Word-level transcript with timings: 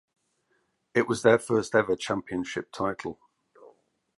It 0.95 1.07
was 1.07 1.21
their 1.21 1.37
first 1.37 1.75
ever 1.75 1.95
championship 1.95 2.71
title. 2.71 3.19